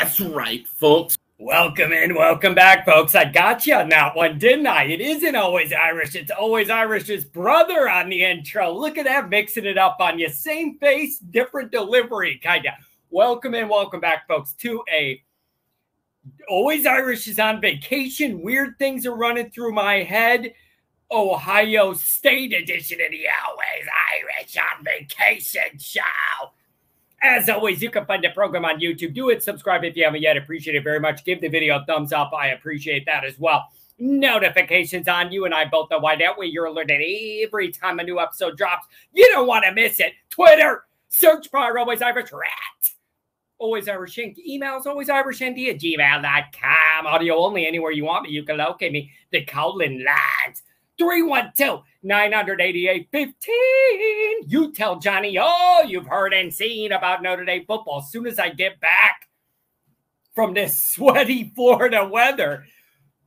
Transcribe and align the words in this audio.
That's 0.00 0.20
right, 0.20 0.66
folks. 0.66 1.16
Welcome 1.38 1.92
in, 1.92 2.14
welcome 2.14 2.54
back, 2.54 2.86
folks. 2.86 3.14
I 3.14 3.26
got 3.26 3.66
you 3.66 3.74
on 3.74 3.90
that 3.90 4.16
one, 4.16 4.38
didn't 4.38 4.66
I? 4.66 4.84
It 4.84 5.00
isn't 5.00 5.36
always 5.36 5.72
Irish. 5.72 6.14
It's 6.14 6.30
always 6.30 6.70
Irish's 6.70 7.24
brother 7.24 7.88
on 7.90 8.08
the 8.08 8.24
intro. 8.24 8.72
Look 8.72 8.96
at 8.96 9.04
that, 9.04 9.28
mixing 9.28 9.66
it 9.66 9.76
up 9.76 9.98
on 10.00 10.18
you. 10.18 10.30
Same 10.30 10.78
face, 10.78 11.18
different 11.18 11.70
delivery, 11.70 12.40
kind 12.42 12.64
of. 12.66 12.72
Welcome 13.10 13.54
in, 13.54 13.68
welcome 13.68 14.00
back, 14.00 14.26
folks, 14.26 14.54
to 14.54 14.82
a 14.92 15.22
always 16.48 16.86
Irish 16.86 17.28
is 17.28 17.38
on 17.38 17.60
vacation. 17.60 18.42
Weird 18.42 18.78
things 18.78 19.06
are 19.06 19.14
running 19.16 19.50
through 19.50 19.72
my 19.72 20.02
head. 20.02 20.52
Ohio 21.10 21.92
State 21.94 22.52
edition 22.52 23.00
of 23.00 23.10
the 23.10 23.26
Always 23.46 23.88
Irish 24.14 24.56
on 24.56 24.84
Vacation 24.84 25.78
show. 25.78 26.00
As 27.26 27.48
always, 27.48 27.82
you 27.82 27.90
can 27.90 28.06
find 28.06 28.22
the 28.22 28.30
program 28.30 28.64
on 28.64 28.78
YouTube. 28.78 29.12
Do 29.12 29.30
it, 29.30 29.42
subscribe 29.42 29.82
if 29.82 29.96
you 29.96 30.04
haven't 30.04 30.22
yet. 30.22 30.36
Appreciate 30.36 30.76
it 30.76 30.84
very 30.84 31.00
much. 31.00 31.24
Give 31.24 31.40
the 31.40 31.48
video 31.48 31.80
a 31.80 31.84
thumbs 31.84 32.12
up. 32.12 32.30
I 32.32 32.48
appreciate 32.48 33.04
that 33.06 33.24
as 33.24 33.36
well. 33.36 33.66
Notifications 33.98 35.08
on 35.08 35.32
you 35.32 35.44
and 35.44 35.52
I 35.52 35.64
both 35.64 35.90
know 35.90 35.98
why. 35.98 36.14
That 36.14 36.38
way 36.38 36.46
you're 36.46 36.66
alerted 36.66 37.02
every 37.42 37.72
time 37.72 37.98
a 37.98 38.04
new 38.04 38.20
episode 38.20 38.56
drops. 38.56 38.86
You 39.12 39.28
don't 39.32 39.48
want 39.48 39.64
to 39.64 39.72
miss 39.72 39.98
it. 39.98 40.12
Twitter, 40.30 40.84
search 41.08 41.50
bar, 41.50 41.76
always 41.76 42.00
Irish 42.00 42.30
rat. 42.32 42.92
Always 43.58 43.88
Irish 43.88 44.16
Inc. 44.16 44.36
Emails, 44.48 44.86
always 44.86 45.10
Irish 45.10 45.40
ND 45.40 45.68
at 45.68 45.80
gmail.com. 45.80 47.06
Audio 47.06 47.38
only 47.38 47.66
anywhere 47.66 47.90
you 47.90 48.04
want 48.04 48.22
me. 48.22 48.30
You 48.30 48.44
can 48.44 48.58
locate 48.58 48.92
me. 48.92 49.10
The 49.32 49.44
Colin 49.46 50.04
lines. 50.04 50.62
312 50.98 51.82
988 52.02 53.08
15. 53.10 53.54
You 54.46 54.72
tell 54.72 54.98
Johnny 54.98 55.38
all 55.38 55.84
you've 55.84 56.06
heard 56.06 56.32
and 56.32 56.52
seen 56.52 56.92
about 56.92 57.22
Notre 57.22 57.44
Dame 57.44 57.64
football. 57.66 57.98
As 57.98 58.10
soon 58.10 58.26
as 58.26 58.38
I 58.38 58.50
get 58.50 58.80
back 58.80 59.28
from 60.34 60.54
this 60.54 60.80
sweaty 60.94 61.52
Florida 61.54 62.06
weather, 62.06 62.64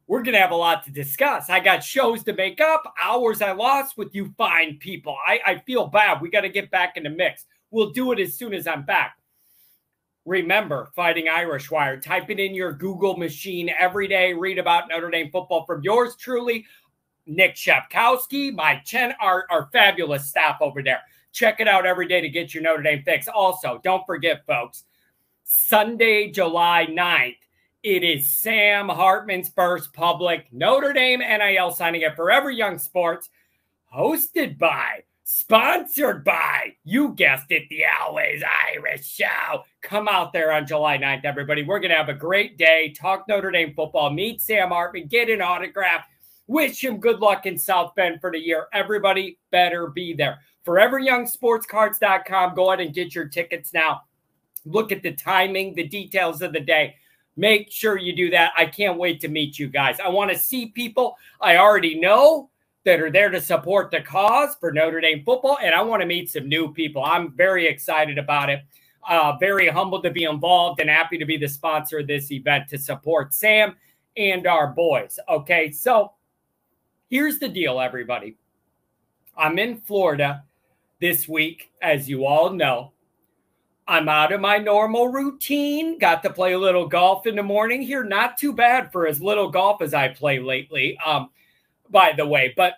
we're 0.08 0.24
going 0.24 0.34
to 0.34 0.42
have 0.42 0.52
a 0.52 0.56
lot 0.56 0.84
to 0.86 0.92
discuss. 0.92 1.50
I 1.50 1.60
got 1.60 1.84
shows 1.84 2.24
to 2.24 2.34
make 2.34 2.60
up, 2.60 2.94
hours 3.00 3.42
I 3.44 3.52
lost 3.52 3.98
with 3.98 4.16
you 4.16 4.34
fine 4.38 4.78
people. 4.78 5.16
I, 5.28 5.40
I 5.46 5.58
feel 5.60 5.86
bad. 5.86 6.22
We 6.22 6.32
got 6.32 6.42
to 6.42 6.50
get 6.50 6.72
back 6.72 6.98
in 6.98 7.04
the 7.04 7.12
mix. 7.12 7.46
We'll 7.70 7.92
do 7.92 8.12
it 8.12 8.20
as 8.20 8.34
soon 8.34 8.54
as 8.54 8.66
I'm 8.66 8.84
back. 8.84 9.18
Remember, 10.26 10.90
Fighting 10.96 11.28
Irish 11.28 11.70
Wire. 11.70 12.00
Type 12.00 12.30
it 12.30 12.40
in 12.40 12.56
your 12.56 12.74
Google 12.74 13.18
machine 13.18 13.70
every 13.78 14.08
day. 14.08 14.34
Read 14.34 14.58
about 14.58 14.90
Notre 14.90 15.10
Dame 15.10 15.32
football 15.32 15.66
from 15.66 15.84
yours 15.84 16.16
truly 16.16 16.66
Nick 17.30 17.56
Shepkowski, 17.56 18.54
my 18.54 18.82
Chen, 18.86 19.14
our, 19.22 19.46
our 19.50 19.70
fabulous 19.72 20.28
staff 20.28 20.58
over 20.62 20.82
there. 20.82 21.02
Check 21.32 21.60
it 21.60 21.68
out 21.68 21.86
every 21.86 22.08
day 22.08 22.22
to 22.22 22.30
get 22.30 22.54
your 22.54 22.64
Notre 22.64 22.82
Dame 22.82 23.04
fix. 23.04 23.28
Also, 23.28 23.80
don't 23.84 24.06
forget, 24.06 24.46
folks, 24.48 24.84
Sunday, 25.44 26.32
July 26.32 26.88
9th, 26.90 27.38
it 27.84 28.04
is 28.04 28.28
Sam 28.28 28.90
Hartman's 28.90 29.50
first 29.50 29.94
public 29.94 30.48
Notre 30.52 30.92
Dame 30.92 31.20
NIL 31.20 31.72
signing 31.72 32.04
at 32.04 32.16
Forever 32.16 32.50
Young 32.50 32.78
Sports, 32.78 33.30
hosted 33.94 34.58
by, 34.58 35.04
sponsored 35.24 36.24
by, 36.24 36.76
you 36.84 37.14
guessed 37.14 37.52
it, 37.52 37.64
the 37.70 37.84
Always 38.02 38.44
Irish 38.76 39.08
Show. 39.08 39.64
Come 39.82 40.08
out 40.08 40.34
there 40.34 40.52
on 40.52 40.68
July 40.68 40.98
9th, 40.98 41.26
everybody. 41.26 41.64
We're 41.64 41.80
going 41.80 41.92
to 41.92 41.98
have 41.98 42.10
a 42.10 42.14
great 42.14 42.58
day, 42.58 42.94
talk 43.00 43.28
Notre 43.28 43.52
Dame 43.52 43.74
football, 43.76 44.10
meet 44.10 44.42
Sam 44.42 44.70
Hartman, 44.70 45.08
get 45.08 45.30
an 45.30 45.42
autograph 45.42 46.06
Wish 46.50 46.84
him 46.84 46.98
good 46.98 47.20
luck 47.20 47.46
in 47.46 47.60
South 47.60 47.94
Bend 47.94 48.20
for 48.20 48.32
the 48.32 48.40
year. 48.40 48.70
Everybody 48.74 49.38
better 49.52 49.86
be 49.86 50.16
there. 50.16 50.40
ForeverYoungSportsCards.com. 50.66 52.56
Go 52.56 52.72
ahead 52.72 52.84
and 52.84 52.92
get 52.92 53.14
your 53.14 53.28
tickets 53.28 53.72
now. 53.72 54.02
Look 54.66 54.92
at 54.92 55.04
the 55.04 55.14
timing, 55.14 55.76
the 55.76 55.88
details 55.88 56.42
of 56.42 56.52
the 56.52 56.60
day. 56.60 56.96
Make 57.38 57.72
sure 57.72 58.00
you 58.00 58.16
do 58.16 58.32
that. 58.32 58.52
I 58.58 58.66
can't 58.66 58.98
wait 58.98 59.22
to 59.22 59.28
meet 59.28 59.60
you 59.60 59.68
guys. 59.68 60.00
I 60.00 60.10
want 60.10 60.32
to 60.32 60.40
see 60.40 60.66
people 60.66 61.18
I 61.40 61.58
already 61.58 62.00
know 62.00 62.50
that 62.84 63.00
are 63.00 63.12
there 63.12 63.30
to 63.30 63.40
support 63.40 63.92
the 63.92 64.02
cause 64.02 64.56
for 64.60 64.72
Notre 64.72 65.02
Dame 65.02 65.22
football, 65.24 65.60
and 65.62 65.76
I 65.76 65.84
want 65.84 66.02
to 66.02 66.08
meet 66.08 66.32
some 66.32 66.50
new 66.50 66.74
people. 66.74 67.04
I'm 67.04 67.32
very 67.34 67.68
excited 67.68 68.18
about 68.18 68.50
it. 68.50 68.62
Uh, 69.08 69.38
very 69.40 69.68
humbled 69.68 70.02
to 70.02 70.10
be 70.10 70.24
involved 70.24 70.82
and 70.82 70.90
happy 70.90 71.20
to 71.20 71.26
be 71.26 71.38
the 71.38 71.48
sponsor 71.48 72.00
of 72.00 72.08
this 72.08 72.32
event 72.32 72.68
to 72.70 72.80
support 72.80 73.36
Sam 73.36 73.76
and 74.18 74.48
our 74.48 74.74
boys. 74.74 75.20
Okay, 75.30 75.70
so 75.70 76.14
Here's 77.10 77.40
the 77.40 77.50
deal, 77.50 77.82
everybody. 77.82 78.38
I'm 79.36 79.58
in 79.58 79.82
Florida 79.82 80.44
this 81.02 81.28
week, 81.28 81.72
as 81.82 82.08
you 82.08 82.24
all 82.24 82.52
know. 82.52 82.94
I'm 83.88 84.08
out 84.08 84.32
of 84.32 84.42
my 84.42 84.60
normal 84.60 85.08
routine. 85.08 85.98
Got 85.98 86.22
to 86.22 86.30
play 86.32 86.54
a 86.54 86.60
little 86.60 86.88
golf 86.88 87.26
in 87.26 87.36
the 87.36 87.42
morning 87.42 87.82
here. 87.82 88.04
Not 88.04 88.38
too 88.38 88.54
bad 88.54 88.92
for 88.92 89.08
as 89.08 89.20
little 89.24 89.50
golf 89.50 89.82
as 89.82 89.96
I 89.96 90.10
play 90.10 90.38
lately, 90.38 91.00
um, 91.04 91.32
by 91.90 92.14
the 92.16 92.28
way. 92.28 92.54
But 92.56 92.74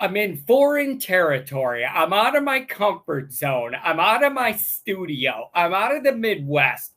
I'm 0.00 0.16
in 0.16 0.38
foreign 0.38 0.98
territory. 0.98 1.84
I'm 1.84 2.12
out 2.12 2.34
of 2.34 2.42
my 2.42 2.62
comfort 2.62 3.32
zone. 3.32 3.76
I'm 3.80 4.00
out 4.00 4.24
of 4.24 4.32
my 4.32 4.50
studio. 4.56 5.50
I'm 5.54 5.72
out 5.72 5.94
of 5.94 6.02
the 6.02 6.16
Midwest. 6.16 6.94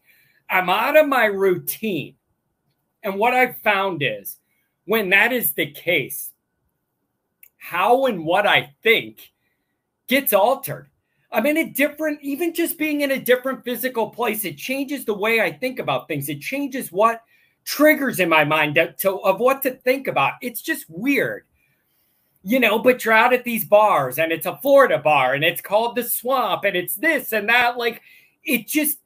I'm 0.50 0.68
out 0.68 0.97
of 0.97 1.07
my 1.07 1.25
routine. 1.25 2.16
And 3.03 3.19
what 3.19 3.35
I've 3.35 3.57
found 3.57 4.01
is 4.01 4.38
when 4.86 5.09
that 5.09 5.31
is 5.31 5.53
the 5.53 5.72
case, 5.72 6.31
how 7.58 8.06
and 8.06 8.25
what 8.25 8.47
I 8.47 8.74
think 8.84 9.31
gets 10.08 10.34
altered. 10.34 10.90
I'm 11.31 11.46
in 11.46 11.58
a 11.58 11.69
different, 11.69 12.19
even 12.22 12.53
just 12.53 12.78
being 12.78 13.02
in 13.02 13.12
a 13.12 13.19
different 13.19 13.64
physical 13.64 14.09
place, 14.09 14.44
it 14.44 14.58
changes 14.58 15.06
the 15.06 15.14
way 15.14 15.40
I 15.40 15.52
think 15.52 15.80
about 15.80 16.08
things. 16.08 16.28
It 16.28 16.42
changes 16.42 16.92
what 16.92 17.22
triggers 17.64 18.19
in 18.19 18.28
my 18.28 18.44
mind 18.44 18.75
to, 18.75 18.92
to, 18.94 19.19
of 19.22 19.40
what 19.40 19.62
to 19.64 19.72
think 19.72 20.08
about. 20.08 20.34
It's 20.42 20.62
just 20.62 20.86
weird, 20.90 21.46
you 22.44 22.59
know. 22.59 22.80
But 22.80 23.06
you're 23.06 23.13
out 23.13 23.34
at 23.34 23.46
these 23.46 23.63
bars, 23.63 24.19
and 24.19 24.31
it's 24.31 24.46
a 24.46 24.58
Florida 24.62 24.98
bar, 24.98 25.34
and 25.34 25.44
it's 25.44 25.62
called 25.62 25.96
the 25.96 26.03
Swamp, 26.03 26.66
and 26.66 26.75
it's 26.75 26.96
this 26.96 27.31
and 27.31 27.48
that. 27.48 27.78
Like 27.78 28.02
it 28.44 28.68
just 28.68 28.98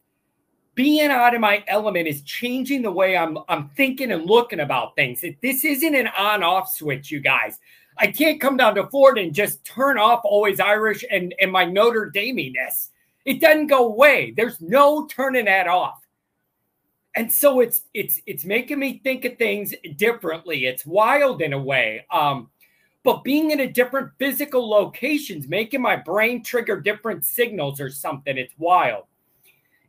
being 0.75 1.09
out 1.09 1.33
of 1.33 1.41
my 1.41 1.63
element 1.67 2.07
is 2.07 2.21
changing 2.21 2.81
the 2.81 2.91
way 2.91 3.17
I'm 3.17 3.37
I'm 3.47 3.69
thinking 3.69 4.11
and 4.11 4.25
looking 4.25 4.59
about 4.59 4.95
things. 4.95 5.23
This 5.41 5.65
isn't 5.65 5.95
an 5.95 6.09
on-off 6.17 6.69
switch, 6.69 7.09
you 7.09 7.21
guys. 7.21 7.59
I 7.97 8.07
can't 8.07 8.41
come 8.41 8.57
down 8.57 8.75
to 8.75 8.87
Florida 8.87 9.21
and 9.21 9.33
just 9.33 9.63
turn 9.63 9.97
off 9.97 10.21
always 10.25 10.59
Irish 10.59 11.05
and, 11.09 11.33
and 11.39 11.49
my 11.49 11.63
Notre 11.63 12.09
Dame-ness. 12.09 12.91
It 13.23 13.39
doesn't 13.39 13.67
go 13.67 13.87
away. 13.87 14.33
There's 14.35 14.59
no 14.59 15.07
turning 15.07 15.45
that 15.45 15.67
off. 15.67 16.01
And 17.15 17.31
so 17.31 17.61
it's 17.61 17.83
it's 17.93 18.21
it's 18.25 18.43
making 18.43 18.79
me 18.79 18.99
think 19.01 19.23
of 19.23 19.37
things 19.37 19.73
differently. 19.95 20.65
It's 20.65 20.85
wild 20.85 21.41
in 21.41 21.53
a 21.53 21.57
way. 21.57 22.05
Um, 22.11 22.49
but 23.03 23.23
being 23.23 23.51
in 23.51 23.61
a 23.61 23.71
different 23.71 24.11
physical 24.19 24.69
locations, 24.69 25.47
making 25.47 25.81
my 25.81 25.95
brain 25.95 26.43
trigger 26.43 26.81
different 26.81 27.23
signals 27.23 27.79
or 27.79 27.89
something, 27.89 28.37
it's 28.37 28.53
wild. 28.57 29.05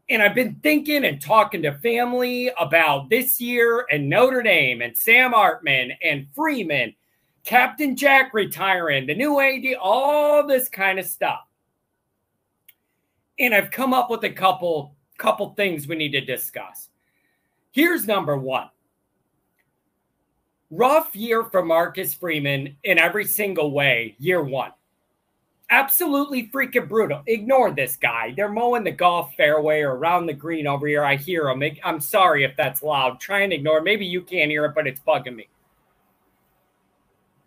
And 0.09 0.23
I've 0.23 0.35
been 0.35 0.55
thinking 0.63 1.05
and 1.05 1.21
talking 1.21 1.63
to 1.63 1.73
family 1.79 2.51
about 2.61 3.11
this 3.11 3.41
year 3.41 3.87
and 3.91 4.09
Notre 4.09 4.43
Dame 4.43 4.81
and 4.81 4.97
Sam 4.97 5.33
Hartman 5.33 5.93
and 6.03 6.29
Freeman, 6.33 6.95
Captain 7.45 7.97
Jack 7.97 8.33
retiring, 8.33 9.07
the 9.07 9.15
new 9.15 9.41
AD, 9.41 9.77
all 9.81 10.47
this 10.47 10.69
kind 10.69 11.01
of 11.01 11.07
stuff. 11.07 11.41
And 13.39 13.53
I've 13.53 13.71
come 13.71 13.93
up 13.93 14.09
with 14.09 14.23
a 14.25 14.31
couple 14.31 14.95
couple 15.19 15.55
things 15.55 15.89
we 15.89 15.97
need 15.97 16.13
to 16.13 16.21
discuss. 16.21 16.91
Here's 17.73 18.07
number 18.07 18.37
1. 18.37 18.69
Rough 20.71 21.17
year 21.17 21.45
for 21.45 21.65
Marcus 21.65 22.13
Freeman 22.13 22.77
in 22.85 22.99
every 22.99 23.25
single 23.25 23.71
way, 23.71 24.15
year 24.19 24.43
1 24.43 24.73
absolutely 25.71 26.49
freaking 26.49 26.89
brutal. 26.89 27.23
Ignore 27.27 27.73
this 27.73 27.97
guy. 27.97 28.33
They're 28.37 28.49
mowing 28.49 28.85
the 28.85 28.93
golf 28.93 29.35
fairway 29.35 29.81
or 29.81 29.97
around 29.97 30.27
the 30.27 30.33
green 30.33 30.67
over 30.67 30.87
here. 30.87 31.05
I 31.05 31.17
hear 31.17 31.45
them. 31.45 31.63
I'm 31.85 32.01
sorry 32.01 32.45
if 32.45 32.57
that's 32.57 32.83
loud. 32.83 33.21
Try 33.21 33.41
and 33.41 33.53
ignore. 33.53 33.81
Maybe 33.81 34.07
you 34.07 34.23
can't 34.23 34.51
hear 34.51 34.65
it, 34.67 34.75
but 34.75 34.87
it's 34.87 35.01
bugging 35.01 35.37
me. 35.37 35.49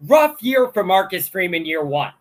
Rough 0.01 0.41
year 0.41 0.69
for 0.71 0.83
Marcus 0.83 1.27
Freeman, 1.27 1.65
year 1.65 1.83
one. 1.83 2.13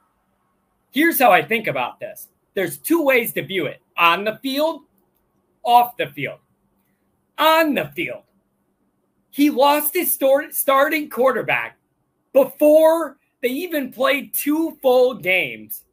Here's 0.90 1.18
how 1.18 1.30
I 1.30 1.42
think 1.42 1.66
about 1.66 2.00
this 2.00 2.28
there's 2.54 2.78
two 2.78 3.02
ways 3.02 3.32
to 3.34 3.42
view 3.42 3.66
it 3.66 3.80
on 3.96 4.24
the 4.24 4.38
field, 4.42 4.82
off 5.62 5.96
the 5.96 6.08
field. 6.08 6.38
On 7.38 7.74
the 7.74 7.92
field, 7.94 8.22
he 9.30 9.48
lost 9.48 9.94
his 9.94 10.18
starting 10.50 11.08
quarterback 11.08 11.78
before 12.32 13.16
they 13.42 13.48
even 13.48 13.92
played 13.92 14.34
two 14.34 14.76
full 14.82 15.14
games 15.14 15.84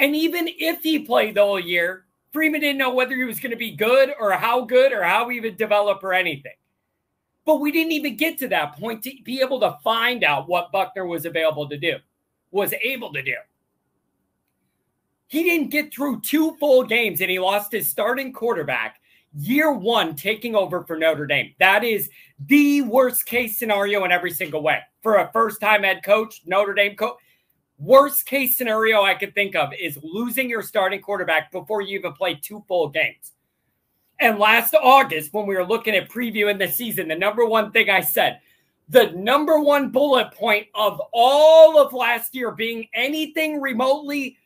and 0.00 0.16
even 0.16 0.48
if 0.48 0.82
he 0.82 0.98
played 0.98 1.36
the 1.36 1.42
whole 1.42 1.60
year, 1.60 2.06
Freeman 2.32 2.62
didn't 2.62 2.78
know 2.78 2.94
whether 2.94 3.14
he 3.14 3.24
was 3.24 3.38
going 3.38 3.50
to 3.50 3.56
be 3.56 3.76
good 3.76 4.14
or 4.18 4.32
how 4.32 4.64
good 4.64 4.92
or 4.92 5.02
how 5.02 5.28
he 5.28 5.40
would 5.40 5.58
develop 5.58 6.02
or 6.02 6.14
anything. 6.14 6.54
But 7.44 7.60
we 7.60 7.70
didn't 7.70 7.92
even 7.92 8.16
get 8.16 8.38
to 8.38 8.48
that 8.48 8.78
point 8.78 9.02
to 9.04 9.12
be 9.24 9.40
able 9.42 9.60
to 9.60 9.78
find 9.84 10.24
out 10.24 10.48
what 10.48 10.72
Buchner 10.72 11.06
was 11.06 11.26
available 11.26 11.68
to 11.68 11.76
do, 11.76 11.96
was 12.50 12.72
able 12.82 13.12
to 13.12 13.22
do. 13.22 13.34
He 15.26 15.42
didn't 15.42 15.70
get 15.70 15.92
through 15.92 16.22
two 16.22 16.56
full 16.58 16.82
games 16.84 17.20
and 17.20 17.30
he 17.30 17.38
lost 17.38 17.70
his 17.70 17.88
starting 17.88 18.32
quarterback 18.32 19.00
year 19.34 19.70
one 19.70 20.16
taking 20.16 20.56
over 20.56 20.82
for 20.84 20.96
Notre 20.96 21.26
Dame. 21.26 21.54
That 21.60 21.84
is 21.84 22.08
the 22.46 22.82
worst 22.82 23.26
case 23.26 23.58
scenario 23.58 24.04
in 24.04 24.12
every 24.12 24.32
single 24.32 24.62
way. 24.62 24.80
For 25.02 25.16
a 25.16 25.30
first 25.32 25.60
time 25.60 25.82
head 25.82 26.02
coach, 26.02 26.40
Notre 26.46 26.74
Dame 26.74 26.96
coach, 26.96 27.16
worst 27.80 28.26
case 28.26 28.56
scenario 28.56 29.02
I 29.02 29.14
could 29.14 29.34
think 29.34 29.56
of 29.56 29.70
is 29.72 29.98
losing 30.02 30.48
your 30.48 30.62
starting 30.62 31.00
quarterback 31.00 31.50
before 31.50 31.80
you 31.80 31.98
even 31.98 32.12
play 32.12 32.34
two 32.34 32.62
full 32.68 32.88
games. 32.88 33.32
And 34.20 34.38
last 34.38 34.74
August, 34.74 35.32
when 35.32 35.46
we 35.46 35.56
were 35.56 35.64
looking 35.64 35.94
at 35.96 36.10
previewing 36.10 36.58
the 36.58 36.68
season, 36.68 37.08
the 37.08 37.16
number 37.16 37.46
one 37.46 37.72
thing 37.72 37.88
I 37.88 38.02
said, 38.02 38.40
the 38.90 39.12
number 39.12 39.58
one 39.58 39.90
bullet 39.90 40.32
point 40.32 40.66
of 40.74 41.00
all 41.12 41.78
of 41.78 41.92
last 41.94 42.34
year 42.34 42.50
being 42.50 42.86
anything 42.92 43.60
remotely 43.60 44.36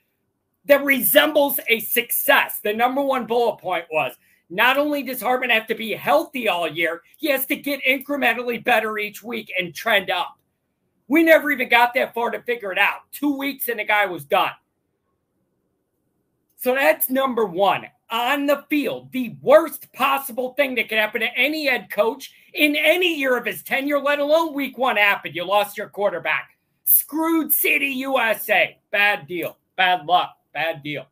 that 0.66 0.84
resembles 0.84 1.58
a 1.68 1.80
success. 1.80 2.60
The 2.62 2.72
number 2.72 3.02
one 3.02 3.26
bullet 3.26 3.58
point 3.58 3.86
was 3.90 4.14
not 4.48 4.78
only 4.78 5.02
does 5.02 5.20
Hartman 5.20 5.50
have 5.50 5.66
to 5.66 5.74
be 5.74 5.92
healthy 5.92 6.48
all 6.48 6.68
year, 6.68 7.02
he 7.16 7.28
has 7.30 7.46
to 7.46 7.56
get 7.56 7.80
incrementally 7.82 8.62
better 8.62 8.98
each 8.98 9.22
week 9.22 9.52
and 9.58 9.74
trend 9.74 10.10
up. 10.10 10.38
We 11.08 11.22
never 11.22 11.50
even 11.50 11.68
got 11.68 11.94
that 11.94 12.14
far 12.14 12.30
to 12.30 12.42
figure 12.42 12.72
it 12.72 12.78
out. 12.78 13.00
Two 13.12 13.36
weeks 13.36 13.68
and 13.68 13.78
the 13.78 13.84
guy 13.84 14.06
was 14.06 14.24
done. 14.24 14.52
So 16.56 16.74
that's 16.74 17.10
number 17.10 17.44
one. 17.44 17.86
On 18.10 18.46
the 18.46 18.64
field, 18.70 19.10
the 19.12 19.36
worst 19.42 19.92
possible 19.92 20.54
thing 20.54 20.74
that 20.76 20.88
could 20.88 20.98
happen 20.98 21.20
to 21.20 21.36
any 21.36 21.66
head 21.66 21.90
coach 21.90 22.32
in 22.52 22.76
any 22.76 23.14
year 23.14 23.36
of 23.36 23.44
his 23.44 23.62
tenure, 23.62 23.98
let 23.98 24.18
alone 24.18 24.54
week 24.54 24.78
one 24.78 24.96
happened. 24.96 25.34
You 25.34 25.44
lost 25.44 25.76
your 25.76 25.88
quarterback. 25.88 26.50
Screwed 26.84 27.52
City 27.52 27.88
USA. 27.88 28.78
Bad 28.90 29.26
deal. 29.26 29.58
Bad 29.76 30.06
luck. 30.06 30.36
Bad 30.52 30.82
deal. 30.82 31.06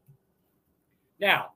Now, 1.21 1.51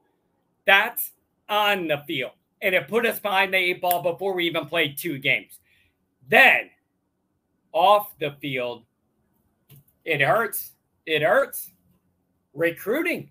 that's 0.67 1.12
on 1.49 1.88
the 1.88 2.03
field. 2.06 2.33
And 2.61 2.75
it 2.75 2.88
put 2.88 3.06
us 3.06 3.19
behind 3.19 3.53
the 3.53 3.59
eight 3.59 3.81
ball 3.81 4.03
before 4.03 4.35
we 4.35 4.47
even 4.47 4.67
played 4.67 4.99
two 4.99 5.19
games. 5.19 5.59
Then, 6.29 6.71
off 7.76 8.19
the 8.19 8.34
field, 8.40 8.84
it 10.05 10.23
hurts. 10.23 10.73
It 11.05 11.23
hurts. 11.23 11.73
Recruiting. 12.55 13.31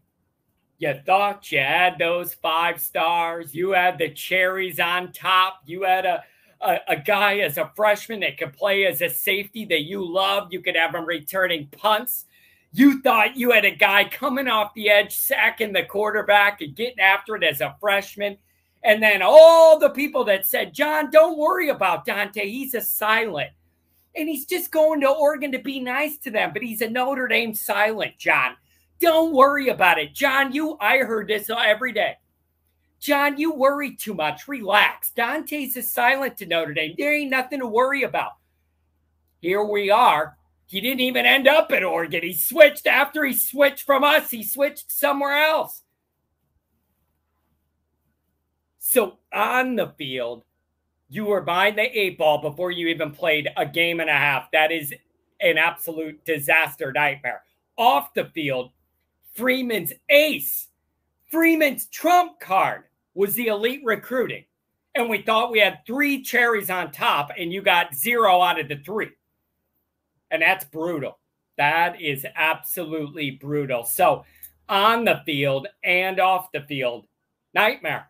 You 0.77 0.93
thought 1.05 1.51
you 1.51 1.59
had 1.59 1.97
those 1.97 2.35
five 2.35 2.79
stars. 2.79 3.55
You 3.55 3.71
had 3.71 3.97
the 3.97 4.09
cherries 4.09 4.79
on 4.79 5.11
top. 5.13 5.61
You 5.65 5.83
had 5.83 6.05
a, 6.05 6.23
a, 6.61 6.77
a, 6.89 6.95
guy 6.97 7.37
as 7.37 7.57
a 7.57 7.71
freshman 7.75 8.19
that 8.19 8.37
could 8.37 8.53
play 8.53 8.85
as 8.85 9.01
a 9.01 9.09
safety 9.09 9.65
that 9.65 9.83
you 9.83 10.05
loved. 10.05 10.53
You 10.53 10.61
could 10.61 10.75
have 10.75 10.93
him 10.93 11.05
returning 11.05 11.67
punts. 11.67 12.25
You 12.71 13.01
thought 13.01 13.37
you 13.37 13.51
had 13.51 13.65
a 13.65 13.71
guy 13.71 14.03
coming 14.03 14.47
off 14.47 14.73
the 14.75 14.89
edge, 14.89 15.15
sacking 15.15 15.73
the 15.73 15.83
quarterback 15.83 16.61
and 16.61 16.75
getting 16.75 16.99
after 16.99 17.35
it 17.35 17.43
as 17.43 17.61
a 17.61 17.75
freshman. 17.79 18.37
And 18.83 19.01
then 19.01 19.21
all 19.23 19.79
the 19.79 19.89
people 19.89 20.25
that 20.25 20.45
said, 20.45 20.73
John, 20.73 21.09
don't 21.09 21.37
worry 21.37 21.69
about 21.69 22.05
Dante. 22.05 22.47
He's 22.47 22.75
a 22.75 22.81
silent. 22.81 23.51
And 24.15 24.29
he's 24.29 24.45
just 24.45 24.71
going 24.71 25.01
to 25.01 25.09
Oregon 25.09 25.51
to 25.51 25.59
be 25.59 25.79
nice 25.79 26.17
to 26.19 26.31
them, 26.31 26.51
but 26.53 26.61
he's 26.61 26.81
a 26.81 26.89
Notre 26.89 27.27
Dame 27.27 27.53
silent, 27.53 28.17
John. 28.17 28.55
Don't 29.01 29.33
worry 29.33 29.67
about 29.67 29.99
it. 29.99 30.13
John, 30.13 30.53
you, 30.53 30.77
I 30.79 30.99
heard 30.99 31.27
this 31.27 31.49
every 31.49 31.91
day. 31.91 32.15
John, 32.99 33.37
you 33.37 33.53
worry 33.53 33.95
too 33.95 34.13
much. 34.13 34.47
Relax. 34.47 35.11
Dante's 35.11 35.75
a 35.75 35.83
silent 35.83 36.37
to 36.37 36.45
Notre 36.45 36.73
Dame. 36.73 36.95
There 36.97 37.13
ain't 37.13 37.29
nothing 37.29 37.59
to 37.59 37.67
worry 37.67 38.03
about. 38.03 38.31
Here 39.41 39.63
we 39.63 39.89
are 39.89 40.37
he 40.67 40.81
didn't 40.81 41.01
even 41.01 41.25
end 41.25 41.47
up 41.47 41.71
at 41.71 41.83
Oregon. 41.83 42.23
He 42.23 42.33
switched 42.33 42.87
after 42.87 43.23
he 43.23 43.33
switched 43.33 43.83
from 43.83 44.03
us, 44.03 44.31
he 44.31 44.43
switched 44.43 44.91
somewhere 44.91 45.37
else. 45.37 45.83
So 48.79 49.19
on 49.33 49.75
the 49.75 49.93
field, 49.97 50.43
you 51.15 51.25
were 51.25 51.41
behind 51.41 51.77
the 51.77 51.97
eight 51.97 52.17
ball 52.17 52.41
before 52.41 52.71
you 52.71 52.87
even 52.87 53.11
played 53.11 53.49
a 53.57 53.65
game 53.65 53.99
and 53.99 54.09
a 54.09 54.13
half. 54.13 54.51
That 54.51 54.71
is 54.71 54.93
an 55.41 55.57
absolute 55.57 56.23
disaster 56.25 56.91
nightmare. 56.91 57.43
Off 57.77 58.13
the 58.13 58.25
field, 58.25 58.71
Freeman's 59.33 59.93
ace, 60.09 60.67
Freeman's 61.27 61.87
trump 61.87 62.39
card 62.39 62.83
was 63.13 63.35
the 63.35 63.47
elite 63.47 63.81
recruiting. 63.83 64.45
And 64.93 65.09
we 65.09 65.21
thought 65.21 65.51
we 65.51 65.59
had 65.59 65.79
three 65.85 66.21
cherries 66.21 66.69
on 66.69 66.91
top, 66.91 67.31
and 67.37 67.51
you 67.51 67.61
got 67.61 67.93
zero 67.93 68.41
out 68.41 68.59
of 68.59 68.69
the 68.69 68.77
three. 68.77 69.09
And 70.31 70.41
that's 70.41 70.63
brutal. 70.63 71.19
That 71.57 72.01
is 72.01 72.25
absolutely 72.35 73.31
brutal. 73.31 73.83
So, 73.83 74.23
on 74.67 75.05
the 75.05 75.21
field 75.25 75.67
and 75.83 76.19
off 76.19 76.51
the 76.51 76.61
field, 76.61 77.07
nightmare. 77.53 78.09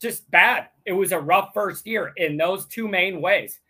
Just 0.00 0.30
bad. 0.30 0.68
It 0.84 0.92
was 0.92 1.12
a 1.12 1.20
rough 1.20 1.50
first 1.54 1.86
year 1.86 2.12
in 2.16 2.36
those 2.36 2.66
two 2.66 2.88
main 2.88 3.20
ways. 3.20 3.60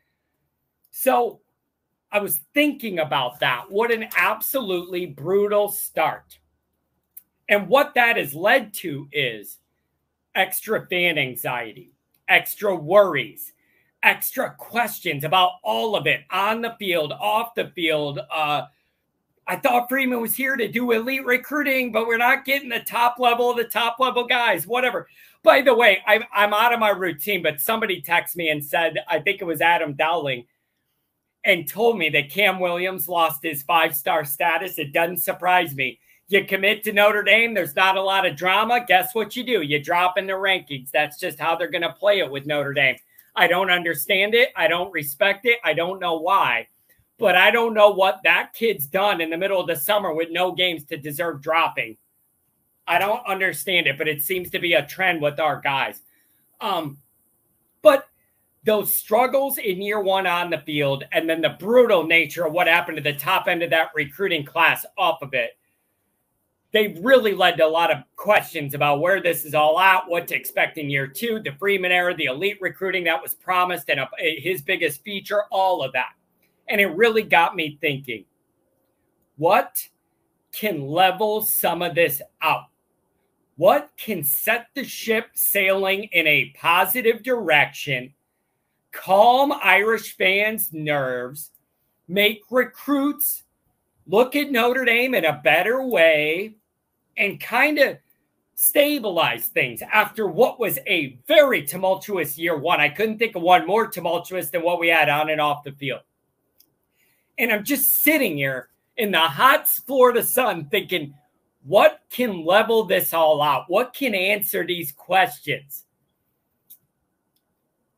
So, 0.91 1.41
I 2.13 2.21
was 2.21 2.41
thinking 2.55 3.01
about 3.01 3.41
that. 3.41 3.71
What 3.71 3.91
an 3.91 4.09
absolutely 4.17 5.07
brutal 5.07 5.71
start. 5.71 6.39
And 7.49 7.69
what 7.69 7.95
that 7.95 8.17
has 8.17 8.35
led 8.35 8.73
to 8.75 9.09
is 9.13 9.59
extra 10.35 10.87
fan 10.87 11.19
anxiety, 11.19 11.93
extra 12.29 12.75
worries, 12.75 13.53
extra 14.03 14.55
questions 14.55 15.25
about 15.25 15.53
all 15.63 15.97
of 15.97 16.07
it 16.07 16.23
on 16.31 16.63
the 16.63 16.77
field, 16.79 17.13
off 17.13 17.55
the 17.55 17.71
field. 17.75 18.21
Uh, 18.33 18.63
I 19.49 19.57
thought 19.57 19.89
Freeman 19.89 20.21
was 20.21 20.35
here 20.35 20.57
to 20.57 20.67
do 20.67 20.91
elite 20.91 21.25
recruiting, 21.25 21.93
but 21.93 22.07
we're 22.07 22.17
not 22.17 22.45
getting 22.45 22.69
the 22.69 22.81
top 22.81 23.19
level 23.19 23.51
of 23.51 23.57
the 23.57 23.65
top 23.65 24.01
level 24.01 24.27
guys, 24.27 24.67
whatever. 24.67 25.09
By 25.45 25.63
the 25.63 25.75
way, 25.75 26.03
I'm, 26.07 26.25
I'm 26.35 26.53
out 26.53 26.73
of 26.73 26.81
my 26.81 26.89
routine, 26.91 27.43
but 27.43 27.61
somebody 27.61 28.03
texted 28.03 28.37
me 28.37 28.49
and 28.49 28.65
said, 28.65 28.99
I 29.09 29.21
think 29.21 29.41
it 29.41 29.45
was 29.45 29.61
Adam 29.61 29.95
Dowling, 29.95 30.47
and 31.45 31.69
told 31.69 31.97
me 31.97 32.09
that 32.09 32.31
Cam 32.31 32.59
Williams 32.59 33.09
lost 33.09 33.45
his 33.45 33.63
five 33.63 33.95
star 33.95 34.25
status. 34.25 34.81
It 34.81 34.93
doesn't 34.93 35.19
surprise 35.19 35.77
me. 35.77 36.01
You 36.29 36.45
commit 36.45 36.83
to 36.83 36.93
Notre 36.93 37.23
Dame, 37.23 37.55
there's 37.55 37.77
not 37.77 37.97
a 37.97 38.03
lot 38.03 38.27
of 38.27 38.35
drama. 38.35 38.85
Guess 38.85 39.15
what 39.15 39.37
you 39.37 39.45
do? 39.45 39.63
You 39.63 39.81
drop 39.81 40.19
in 40.19 40.27
the 40.27 40.33
rankings. 40.33 40.91
That's 40.91 41.21
just 41.21 41.39
how 41.39 41.55
they're 41.55 41.71
going 41.71 41.83
to 41.83 41.93
play 41.93 42.19
it 42.19 42.29
with 42.29 42.47
Notre 42.47 42.73
Dame. 42.73 42.97
I 43.37 43.47
don't 43.47 43.71
understand 43.71 44.35
it. 44.35 44.49
I 44.57 44.67
don't 44.67 44.91
respect 44.93 45.47
it. 45.47 45.59
I 45.63 45.73
don't 45.73 46.01
know 46.01 46.19
why. 46.19 46.67
But 47.19 47.37
I 47.37 47.51
don't 47.51 47.75
know 47.75 47.91
what 47.91 48.21
that 48.25 48.53
kid's 48.53 48.87
done 48.87 49.21
in 49.21 49.31
the 49.31 49.39
middle 49.39 49.61
of 49.61 49.67
the 49.67 49.77
summer 49.77 50.13
with 50.13 50.31
no 50.31 50.53
games 50.53 50.85
to 50.85 50.97
deserve 50.97 51.41
dropping. 51.41 51.97
I 52.87 52.99
don't 52.99 53.27
understand 53.27 53.87
it, 53.87 53.99
but 53.99 54.09
it 54.09 54.23
seems 54.23 54.51
to 54.51 54.59
be 54.59 54.75
a 54.75 54.87
trend 54.87 55.23
with 55.23 55.41
our 55.41 55.61
guys. 55.61 56.03
Um, 56.61 56.99
but 57.83 58.07
those 58.65 58.95
struggles 58.95 59.59
in 59.59 59.81
year 59.81 60.01
one 60.01 60.27
on 60.27 60.51
the 60.51 60.59
field 60.59 61.05
and 61.13 61.29
then 61.29 61.41
the 61.41 61.57
brutal 61.59 62.05
nature 62.05 62.47
of 62.47 62.53
what 62.53 62.67
happened 62.67 62.97
to 62.97 63.03
the 63.03 63.13
top 63.13 63.49
end 63.49 63.63
of 63.63 63.71
that 63.71 63.91
recruiting 63.95 64.45
class 64.45 64.85
off 64.99 65.23
of 65.23 65.35
it 65.35 65.57
they 66.77 66.89
really 67.01 67.35
led 67.35 67.57
to 67.57 67.65
a 67.65 67.67
lot 67.67 67.91
of 67.91 68.03
questions 68.17 68.75
about 68.75 69.01
where 69.01 69.23
this 69.23 69.47
is 69.47 69.55
all 69.55 69.81
at, 69.81 70.07
what 70.09 70.27
to 70.29 70.37
expect 70.37 70.77
in 70.77 70.91
year 70.91 71.07
two, 71.07 71.41
the 71.43 71.53
Freeman 71.53 71.91
era, 71.91 72.15
the 72.15 72.27
elite 72.27 72.59
recruiting 72.61 73.05
that 73.05 73.23
was 73.23 73.33
promised, 73.33 73.89
and 73.89 74.01
his 74.19 74.61
biggest 74.61 75.03
feature, 75.03 75.45
all 75.51 75.83
of 75.83 75.93
that. 75.95 76.13
And 76.69 76.81
it 76.81 76.87
really 76.89 77.23
got 77.23 77.57
me 77.57 77.79
thinking 77.81 78.25
what 79.37 79.87
can 80.53 80.87
level 80.87 81.43
some 81.43 81.83
of 81.83 81.95
this 81.95 82.23
out? 82.41 82.67
What 83.57 83.91
can 83.97 84.25
set 84.25 84.69
the 84.75 84.85
ship 84.85 85.29
sailing 85.35 86.05
in 86.13 86.27
a 86.27 86.55
positive 86.59 87.23
direction, 87.23 88.13
calm 88.93 89.53
Irish 89.63 90.17
fans' 90.17 90.73
nerves, 90.73 91.53
make 92.09 92.43
recruits 92.51 93.45
look 94.07 94.37
at 94.37 94.51
Notre 94.51 94.85
Dame 94.85 95.15
in 95.15 95.25
a 95.25 95.41
better 95.43 95.83
way 95.83 96.57
and 97.17 97.41
kind 97.41 97.79
of 97.79 97.99
stabilize 98.55 99.47
things 99.49 99.83
after 99.93 100.27
what 100.27 100.59
was 100.59 100.79
a 100.87 101.19
very 101.27 101.63
tumultuous 101.63 102.39
year 102.39 102.57
one. 102.57 102.81
I 102.81 102.89
couldn't 102.89 103.19
think 103.19 103.37
of 103.37 103.43
one 103.43 103.67
more 103.67 103.87
tumultuous 103.87 104.51
than 104.51 104.63
what 104.63 104.81
we 104.81 104.89
had 104.89 105.09
on 105.09 105.31
and 105.31 105.41
off 105.41 105.65
the 105.65 105.73
field. 105.73 106.01
And 107.39 107.53
I'm 107.53 107.65
just 107.65 108.03
sitting 108.03 108.37
here 108.37 108.69
in 108.97 109.11
the 109.11 109.21
hot 109.21 109.69
Florida 109.69 110.23
sun 110.23 110.67
thinking, 110.71 111.15
what 111.65 112.01
can 112.11 112.45
level 112.45 112.85
this 112.85 113.13
all 113.13 113.43
out? 113.43 113.65
What 113.69 113.93
can 113.93 114.15
answer 114.15 114.65
these 114.67 114.93
questions? 114.93 115.85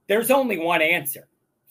There's 0.07 0.30
only 0.30 0.59
one 0.59 0.83
answer 0.83 1.28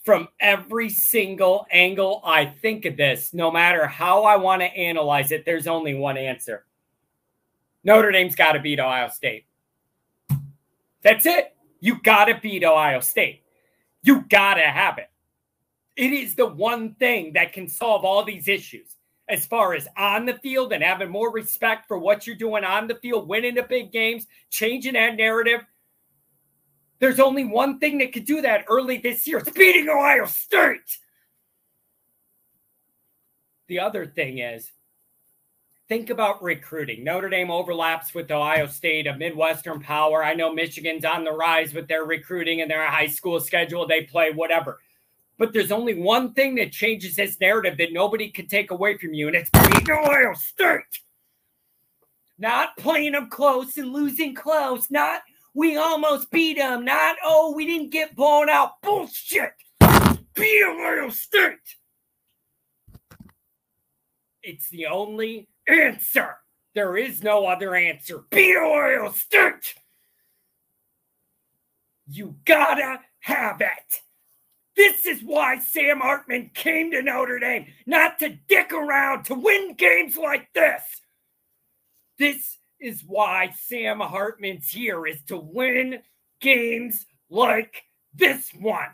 from 0.07 0.29
every 0.39 0.87
single 0.87 1.67
angle 1.69 2.21
I 2.23 2.45
think 2.45 2.85
of 2.85 2.95
this, 2.95 3.33
no 3.33 3.51
matter 3.51 3.85
how 3.87 4.23
I 4.23 4.37
want 4.37 4.61
to 4.61 4.67
analyze 4.67 5.33
it, 5.33 5.43
there's 5.43 5.67
only 5.67 5.95
one 5.95 6.15
answer. 6.15 6.65
Notre 7.83 8.13
Dame's 8.13 8.33
got 8.33 8.53
to 8.53 8.61
beat 8.61 8.79
Ohio 8.79 9.09
State. 9.09 9.45
That's 11.01 11.25
it. 11.25 11.53
You 11.81 12.01
got 12.01 12.25
to 12.25 12.39
beat 12.41 12.63
Ohio 12.63 13.01
State. 13.01 13.43
You 14.01 14.21
got 14.29 14.53
to 14.53 14.61
have 14.61 14.97
it. 14.97 15.09
It 15.97 16.13
is 16.13 16.35
the 16.35 16.45
one 16.45 16.93
thing 16.93 17.33
that 17.33 17.51
can 17.51 17.67
solve 17.67 18.05
all 18.05 18.23
these 18.23 18.47
issues. 18.47 18.95
as 19.29 19.45
far 19.45 19.73
as 19.73 19.87
on 19.97 20.25
the 20.25 20.35
field 20.35 20.71
and 20.71 20.83
having 20.83 21.09
more 21.09 21.31
respect 21.31 21.87
for 21.87 21.97
what 21.97 22.25
you're 22.25 22.35
doing 22.35 22.63
on 22.63 22.87
the 22.87 22.95
field, 22.95 23.27
winning 23.27 23.55
the 23.55 23.63
big 23.63 23.91
games, 23.91 24.25
changing 24.49 24.93
that 24.93 25.15
narrative. 25.15 25.61
There's 26.99 27.19
only 27.19 27.43
one 27.43 27.79
thing 27.79 27.97
that 27.99 28.13
could 28.13 28.25
do 28.25 28.41
that 28.41 28.65
early 28.69 28.97
this 28.97 29.27
year. 29.27 29.39
It's 29.39 29.49
beating 29.51 29.89
Ohio 29.89 30.25
State. 30.25 30.97
The 33.67 33.79
other 33.79 34.05
thing 34.05 34.39
is 34.39 34.71
think 35.89 36.09
about 36.09 36.41
recruiting. 36.41 37.03
Notre 37.03 37.29
Dame 37.29 37.51
overlaps 37.51 38.13
with 38.13 38.31
Ohio 38.31 38.67
State, 38.67 39.07
a 39.07 39.15
Midwestern 39.15 39.81
power. 39.81 40.23
I 40.23 40.33
know 40.33 40.53
Michigan's 40.53 41.05
on 41.05 41.25
the 41.25 41.31
rise 41.31 41.73
with 41.73 41.87
their 41.87 42.05
recruiting 42.05 42.61
and 42.61 42.71
their 42.71 42.85
high 42.87 43.07
school 43.07 43.39
schedule. 43.41 43.85
They 43.85 44.03
play 44.03 44.31
whatever. 44.31 44.79
But 45.37 45.53
there's 45.53 45.71
only 45.71 45.93
one 45.93 46.33
thing 46.33 46.55
that 46.55 46.71
changes 46.71 47.15
this 47.15 47.39
narrative 47.39 47.77
that 47.77 47.93
nobody 47.93 48.29
can 48.29 48.47
take 48.47 48.71
away 48.71 48.97
from 48.97 49.13
you, 49.13 49.27
and 49.27 49.35
it's 49.35 49.49
beating 49.51 49.91
Ohio 49.91 50.33
State. 50.33 50.81
Not 52.39 52.77
playing 52.77 53.13
them 53.13 53.29
close 53.29 53.77
and 53.77 53.93
losing 53.93 54.35
close. 54.35 54.89
Not 54.91 55.21
we 55.53 55.77
almost 55.77 56.29
beat 56.29 56.57
them. 56.57 56.85
Not 56.85 57.17
oh 57.23 57.53
we 57.55 57.65
didn't 57.65 57.91
get 57.91 58.15
blown 58.15 58.49
out. 58.49 58.81
Bullshit. 58.81 59.53
Beat 59.79 60.63
Ohio 60.63 61.09
State. 61.09 61.57
It's 64.43 64.69
the 64.69 64.85
only 64.85 65.49
answer. 65.67 66.35
There 66.75 66.95
is 66.95 67.23
no 67.23 67.47
other 67.47 67.75
answer. 67.75 68.23
Beat 68.29 68.55
Ohio 68.55 69.11
State. 69.11 69.73
You 72.07 72.35
gotta 72.45 72.99
have 73.19 73.61
it. 73.61 74.01
This 74.77 75.07
is 75.07 75.23
why 75.23 75.57
Sam 75.57 75.99
Hartman 75.99 76.51
came 76.53 76.91
to 76.91 77.01
Notre 77.01 77.39
Dame, 77.39 77.65
not 77.87 78.19
to 78.19 78.37
dick 78.47 78.71
around, 78.71 79.23
to 79.25 79.33
win 79.33 79.73
games 79.73 80.15
like 80.15 80.53
this. 80.53 80.83
This 82.19 82.59
is 82.79 83.03
why 83.05 83.53
Sam 83.59 83.99
Hartman's 83.99 84.69
here, 84.69 85.07
is 85.07 85.23
to 85.29 85.37
win 85.37 86.03
games 86.41 87.07
like 87.31 87.83
this 88.13 88.51
one. 88.53 88.89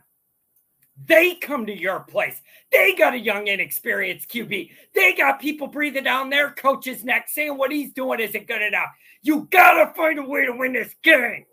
They 1.05 1.35
come 1.35 1.65
to 1.65 1.77
your 1.77 1.99
place. 2.01 2.41
They 2.71 2.95
got 2.95 3.13
a 3.13 3.19
young, 3.19 3.47
inexperienced 3.47 4.29
QB. 4.29 4.69
They 4.95 5.13
got 5.13 5.41
people 5.41 5.67
breathing 5.67 6.05
down 6.05 6.29
their 6.29 6.51
coach's 6.51 7.03
neck 7.03 7.27
saying 7.27 7.57
what 7.57 7.71
he's 7.71 7.91
doing 7.91 8.21
isn't 8.21 8.47
good 8.47 8.61
enough. 8.61 8.89
You 9.21 9.49
got 9.51 9.73
to 9.83 9.93
find 9.95 10.19
a 10.19 10.23
way 10.23 10.45
to 10.45 10.53
win 10.53 10.73
this 10.73 10.95
game. 11.03 11.45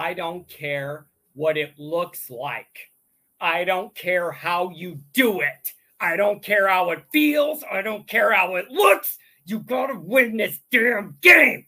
I 0.00 0.14
don't 0.14 0.48
care 0.48 1.04
what 1.34 1.58
it 1.58 1.78
looks 1.78 2.30
like. 2.30 2.90
I 3.38 3.64
don't 3.64 3.94
care 3.94 4.32
how 4.32 4.70
you 4.70 4.98
do 5.12 5.42
it. 5.42 5.74
I 6.00 6.16
don't 6.16 6.42
care 6.42 6.66
how 6.68 6.88
it 6.88 7.04
feels. 7.12 7.62
I 7.70 7.82
don't 7.82 8.08
care 8.08 8.32
how 8.32 8.56
it 8.56 8.70
looks. 8.70 9.18
You 9.44 9.58
got 9.58 9.88
to 9.88 10.00
win 10.00 10.38
this 10.38 10.58
damn 10.70 11.18
game. 11.20 11.66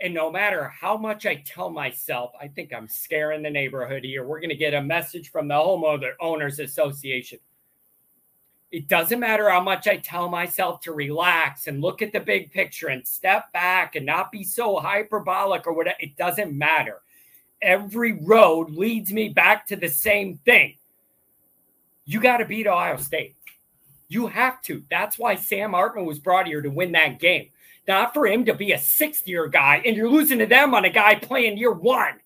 And 0.00 0.14
no 0.14 0.32
matter 0.32 0.68
how 0.68 0.96
much 0.96 1.26
I 1.26 1.44
tell 1.46 1.68
myself, 1.68 2.30
I 2.40 2.48
think 2.48 2.72
I'm 2.72 2.88
scaring 2.88 3.42
the 3.42 3.50
neighborhood 3.50 4.02
here. 4.02 4.26
We're 4.26 4.40
going 4.40 4.48
to 4.48 4.56
get 4.56 4.72
a 4.72 4.80
message 4.80 5.30
from 5.30 5.48
the 5.48 5.54
homeowner 5.56 6.12
owners 6.18 6.60
Association. 6.60 7.40
It 8.70 8.86
doesn't 8.86 9.18
matter 9.18 9.50
how 9.50 9.60
much 9.60 9.88
I 9.88 9.96
tell 9.96 10.28
myself 10.28 10.80
to 10.82 10.92
relax 10.92 11.66
and 11.66 11.80
look 11.80 12.02
at 12.02 12.12
the 12.12 12.20
big 12.20 12.52
picture 12.52 12.88
and 12.88 13.06
step 13.06 13.52
back 13.52 13.96
and 13.96 14.06
not 14.06 14.30
be 14.30 14.44
so 14.44 14.78
hyperbolic 14.78 15.66
or 15.66 15.72
whatever. 15.72 15.96
It 15.98 16.16
doesn't 16.16 16.56
matter. 16.56 17.00
Every 17.60 18.12
road 18.12 18.70
leads 18.70 19.12
me 19.12 19.28
back 19.28 19.66
to 19.66 19.76
the 19.76 19.88
same 19.88 20.38
thing. 20.44 20.76
You 22.04 22.20
got 22.20 22.38
to 22.38 22.44
beat 22.44 22.68
Ohio 22.68 22.96
State. 22.96 23.36
You 24.08 24.28
have 24.28 24.62
to. 24.62 24.84
That's 24.88 25.18
why 25.18 25.34
Sam 25.34 25.72
Hartman 25.72 26.06
was 26.06 26.18
brought 26.18 26.46
here 26.46 26.62
to 26.62 26.70
win 26.70 26.92
that 26.92 27.18
game, 27.18 27.48
not 27.86 28.14
for 28.14 28.26
him 28.26 28.44
to 28.44 28.54
be 28.54 28.72
a 28.72 28.78
sixth 28.78 29.26
year 29.26 29.48
guy. 29.48 29.82
And 29.84 29.96
you're 29.96 30.08
losing 30.08 30.38
to 30.38 30.46
them 30.46 30.74
on 30.74 30.84
a 30.84 30.90
guy 30.90 31.16
playing 31.16 31.58
year 31.58 31.72
one. 31.72 32.20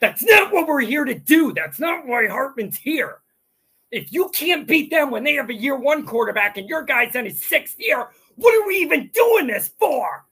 That's 0.00 0.22
not 0.22 0.52
what 0.52 0.66
we're 0.66 0.80
here 0.80 1.04
to 1.04 1.18
do. 1.18 1.52
That's 1.52 1.78
not 1.78 2.06
why 2.06 2.26
Hartman's 2.26 2.76
here. 2.76 3.18
If 3.90 4.12
you 4.12 4.28
can't 4.30 4.66
beat 4.66 4.90
them 4.90 5.10
when 5.10 5.24
they 5.24 5.34
have 5.34 5.50
a 5.50 5.54
year 5.54 5.76
one 5.76 6.06
quarterback 6.06 6.56
and 6.56 6.68
your 6.68 6.82
guy's 6.82 7.14
in 7.14 7.24
his 7.24 7.44
sixth 7.44 7.76
year, 7.78 8.08
what 8.36 8.54
are 8.54 8.66
we 8.66 8.76
even 8.76 9.10
doing 9.12 9.48
this 9.48 9.68
for? 9.78 10.24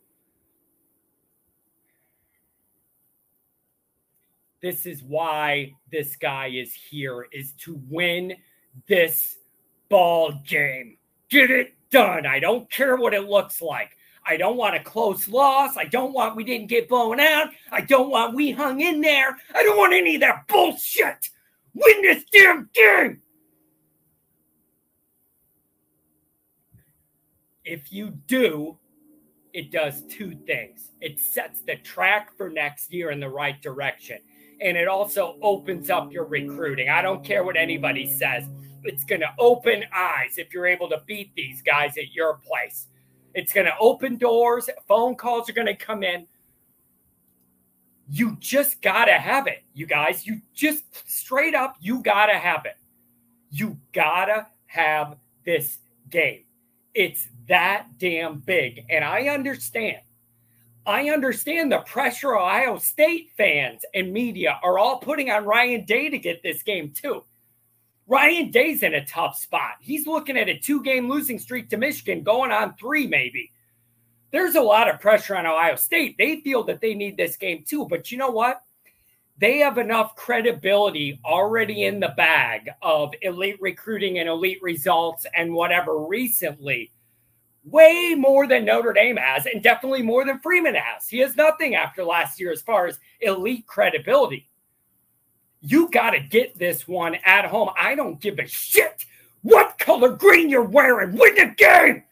This 4.61 4.87
is 4.87 5.03
why 5.03 5.75
this 5.91 6.17
guy 6.17 6.49
is 6.49 6.73
here 6.73 7.27
is 7.33 7.53
to 7.65 7.81
win 7.88 8.35
this 8.87 9.38
ball 9.88 10.41
game. 10.47 10.99
Get 11.31 11.50
it 11.50 11.75
done. 11.91 12.27
I 12.27 12.41
don't 12.41 12.71
care 12.71 12.97
what 12.97 13.15
it 13.15 13.29
looks 13.29 13.62
like. 13.62 13.97
I 14.27 14.37
don't 14.37 14.57
want 14.57 14.77
a 14.77 14.81
close 14.81 15.29
loss. 15.29 15.77
I 15.77 15.85
don't 15.85 16.12
want 16.12 16.37
we 16.37 16.45
didn't 16.45 16.67
get 16.67 16.88
blown 16.88 17.19
out. 17.19 17.49
I 17.71 17.81
don't 17.81 18.11
want 18.11 18.35
we 18.35 18.50
hung 18.50 18.81
in 18.81 19.00
there. 19.00 19.37
I 19.55 19.62
don't 19.62 19.79
want 19.79 19.95
any 19.95 20.17
of 20.17 20.21
that 20.21 20.47
bullshit. 20.49 21.31
Win 21.75 22.03
this 22.03 22.25
damn 22.33 22.69
game. 22.75 23.23
If 27.68 27.92
you 27.92 28.10
do, 28.26 28.78
it 29.52 29.70
does 29.70 30.02
two 30.08 30.34
things. 30.46 30.90
It 31.00 31.20
sets 31.20 31.60
the 31.60 31.76
track 31.76 32.37
for 32.37 32.48
next 32.48 32.92
year 32.92 33.10
in 33.10 33.20
the 33.20 33.28
right 33.28 33.60
direction. 33.60 34.18
And 34.60 34.76
it 34.76 34.88
also 34.88 35.37
opens 35.42 35.90
up 35.90 36.12
your 36.12 36.25
recruiting. 36.25 36.88
I 36.88 37.02
don't 37.02 37.25
care 37.25 37.44
what 37.44 37.56
anybody 37.56 38.10
says. 38.10 38.44
It's 38.84 39.04
going 39.04 39.20
to 39.20 39.32
open 39.38 39.84
eyes 39.94 40.38
if 40.38 40.52
you're 40.52 40.66
able 40.66 40.88
to 40.88 41.02
beat 41.06 41.34
these 41.34 41.62
guys 41.62 41.96
at 41.96 42.12
your 42.12 42.34
place. 42.34 42.87
It's 43.34 43.52
going 43.52 43.66
to 43.66 43.75
open 43.78 44.16
doors. 44.16 44.68
Phone 44.88 45.14
calls 45.14 45.48
are 45.48 45.52
going 45.52 45.66
to 45.66 45.76
come 45.76 46.02
in. 46.02 46.26
You 48.10 48.37
just 48.40 48.80
got 48.80 49.04
to 49.04 49.12
have 49.12 49.46
it, 49.46 49.62
you 49.75 49.87
guys. 49.87 50.26
You 50.26 50.40
just 50.54 50.84
straight 51.08 51.54
up, 51.54 51.76
you 51.78 52.02
got 52.02 52.26
to 52.26 52.38
have 52.38 52.64
it. 52.64 52.76
You 53.50 53.78
got 53.92 54.26
to 54.26 54.46
have 54.66 55.16
this 55.44 55.78
game. 56.10 56.44
It's 56.94 57.28
that 57.49 57.87
damn 57.99 58.38
big. 58.38 58.85
And 58.88 59.05
I 59.05 59.28
understand. 59.28 59.99
I 60.87 61.11
understand 61.11 61.71
the 61.71 61.81
pressure 61.81 62.35
Ohio 62.35 62.78
State 62.78 63.31
fans 63.37 63.85
and 63.95 64.11
media 64.11 64.59
are 64.62 64.78
all 64.78 64.99
putting 65.00 65.31
on 65.31 65.45
Ryan 65.45 65.85
Day 65.85 66.09
to 66.09 66.19
get 66.19 66.43
this 66.43 66.62
game, 66.62 66.93
too. 66.93 67.25
Ryan 68.07 68.50
Day's 68.50 68.83
in 68.83 68.95
a 68.95 69.05
tough 69.05 69.38
spot. 69.38 69.73
He's 69.81 70.07
looking 70.07 70.38
at 70.38 70.49
a 70.49 70.59
two 70.59 70.83
game 70.83 71.11
losing 71.11 71.38
streak 71.38 71.69
to 71.71 71.76
Michigan, 71.76 72.23
going 72.23 72.50
on 72.50 72.75
three, 72.76 73.07
maybe. 73.07 73.52
There's 74.31 74.55
a 74.55 74.62
lot 74.62 74.88
of 74.88 74.99
pressure 74.99 75.37
on 75.37 75.45
Ohio 75.45 75.76
State. 75.76 76.17
They 76.17 76.40
feel 76.40 76.64
that 76.64 76.81
they 76.81 76.95
need 76.95 77.19
this 77.19 77.37
game, 77.37 77.64
too. 77.67 77.87
But 77.87 78.11
you 78.11 78.17
know 78.17 78.31
what? 78.31 78.62
They 79.37 79.59
have 79.59 79.76
enough 79.76 80.17
credibility 80.17 81.21
already 81.25 81.85
in 81.85 82.00
the 82.00 82.14
bag 82.17 82.71
of 82.81 83.12
elite 83.21 83.59
recruiting 83.61 84.19
and 84.19 84.28
elite 84.28 84.62
results 84.62 85.26
and 85.37 85.52
whatever 85.52 85.99
recently 85.99 86.90
way 87.65 88.15
more 88.17 88.47
than 88.47 88.65
Notre 88.65 88.93
Dame 88.93 89.17
has, 89.17 89.47
and 89.47 89.62
definitely 89.62 90.03
more 90.03 90.25
than 90.25 90.38
Freeman 90.41 90.75
has. 90.75 91.09
He 91.09 91.19
has 91.19 91.37
nothing 91.37 91.75
after 91.75 92.05
last 92.05 92.41
year 92.41 92.53
as 92.53 92.62
far 92.62 92.87
as 92.87 92.99
elite 93.21 93.67
credibility. 93.67 94.49
You 95.61 95.91
got 95.91 96.11
to 96.11 96.21
get 96.21 96.59
this 96.59 96.87
one 96.87 97.17
at 97.25 97.45
home. 97.45 97.71
I 97.77 97.95
don't 97.95 98.21
give 98.21 98.38
a 98.38 98.47
shit 98.47 99.05
what 99.43 99.79
color 99.79 100.11
green 100.11 100.49
you're 100.49 100.62
wearing. 100.62 101.17
Win 101.17 101.35
the 101.35 101.55
game. 101.57 102.05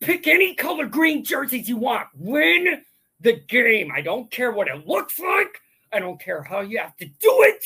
Pick 0.00 0.26
any 0.26 0.54
color 0.54 0.86
green 0.86 1.24
jerseys 1.24 1.68
you 1.68 1.76
want. 1.76 2.08
Win 2.14 2.82
the 3.20 3.34
game. 3.48 3.92
I 3.94 4.00
don't 4.00 4.30
care 4.30 4.52
what 4.52 4.68
it 4.68 4.86
looks 4.86 5.18
like. 5.18 5.60
I 5.92 5.98
don't 5.98 6.20
care 6.20 6.42
how 6.42 6.60
you 6.60 6.78
have 6.78 6.96
to 6.96 7.06
do 7.06 7.42
it. 7.42 7.64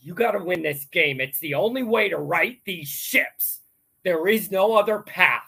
You 0.00 0.14
got 0.14 0.32
to 0.32 0.42
win 0.42 0.62
this 0.62 0.84
game. 0.86 1.20
It's 1.20 1.38
the 1.38 1.54
only 1.54 1.84
way 1.84 2.08
to 2.08 2.18
right 2.18 2.58
these 2.64 2.88
ships. 2.88 3.60
There 4.04 4.28
is 4.28 4.50
no 4.50 4.76
other 4.76 5.00
path. 5.00 5.42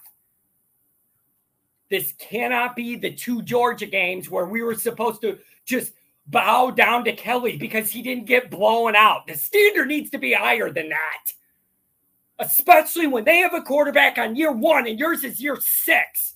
This 1.91 2.13
cannot 2.19 2.77
be 2.77 2.97
the 2.97 3.13
two 3.13 3.43
Georgia 3.43 3.87
games 3.87 4.31
where 4.31 4.47
we 4.47 4.63
were 4.63 4.75
supposed 4.75 5.21
to 5.23 5.39
just 5.65 5.93
bow 6.27 6.71
down 6.71 7.05
to 7.05 7.13
Kelly 7.13 7.57
because 7.57 7.91
he 7.91 8.03
didn't 8.03 8.27
get 8.27 8.51
blown 8.51 8.97
out. 8.97 9.27
The 9.27 9.35
standard 9.35 9.89
needs 9.89 10.11
to 10.11 10.19
be 10.19 10.33
higher 10.33 10.71
than 10.71 10.89
that, 10.89 11.33
especially 12.39 13.07
when 13.07 13.25
they 13.25 13.39
have 13.39 13.55
a 13.55 13.63
quarterback 13.63 14.19
on 14.19 14.37
year 14.37 14.53
one 14.53 14.87
and 14.87 14.99
yours 14.99 15.25
is 15.25 15.41
year 15.41 15.59
six. 15.61 16.35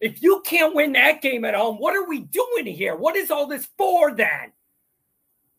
If 0.00 0.22
you 0.22 0.42
can't 0.44 0.74
win 0.74 0.92
that 0.92 1.22
game 1.22 1.44
at 1.44 1.54
home, 1.54 1.76
what 1.78 1.96
are 1.96 2.08
we 2.08 2.20
doing 2.20 2.66
here? 2.66 2.94
What 2.94 3.16
is 3.16 3.30
all 3.30 3.46
this 3.46 3.68
for 3.76 4.14
then? 4.14 4.52